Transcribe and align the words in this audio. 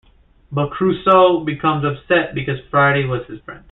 But 0.51 0.71
Crusoe 0.71 1.41
becomes 1.45 1.85
upset 1.85 2.33
because 2.33 2.57
Friday 2.71 3.05
was 3.05 3.23
his 3.27 3.39
friend. 3.41 3.59